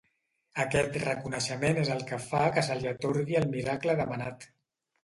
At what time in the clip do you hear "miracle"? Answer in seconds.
3.57-4.01